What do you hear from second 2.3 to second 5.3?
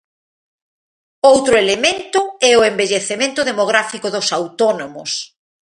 é o envellecemento demográfico dos autónomos.